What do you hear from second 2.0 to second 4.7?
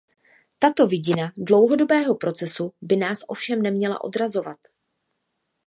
procesu by nás ovšem neměla odrazovat.